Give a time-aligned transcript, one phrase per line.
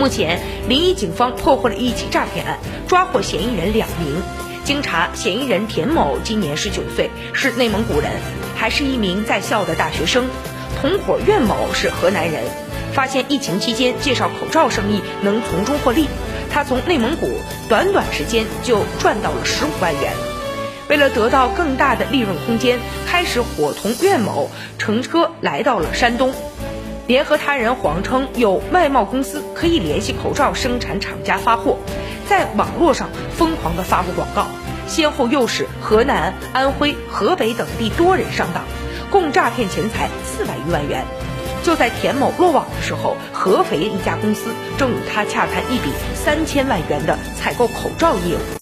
[0.00, 4.22] 目前，临沂警方破获了一起诈骗案，抓获嫌疑人两名。
[4.64, 8.10] 经查，嫌疑人田某今年十九岁，是内蒙古人，
[8.56, 10.26] 还是一名在校的大学生。
[10.80, 12.44] 同伙苑某是河南人，
[12.94, 16.06] 发现疫情期间介绍口罩生意能从中获利，
[16.50, 17.28] 他从内蒙古
[17.68, 20.14] 短短时间就赚到了十五万元。
[20.88, 26.32] 为了得到更大的利润空间，开始伙同苑某乘车来到了山东，
[27.10, 31.76] 联合他人谎称有外贸公司可以联系口罩生产厂家发货，
[32.28, 34.46] 在网络上疯狂的发布广告，
[34.86, 38.62] 先后诱使河南、安徽、河北等地多人上当。
[39.10, 41.04] 共诈骗钱财四百余万元。
[41.64, 48.56] 就在田某落网的时候，合肥一家公司正与他洽谈一笔三千万元的采购口罩业务。